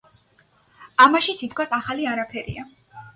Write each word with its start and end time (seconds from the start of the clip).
ამაში 1.05 1.35
თითქოს 1.41 1.73
ახალი 1.77 2.09
არაფერია. 2.13 2.65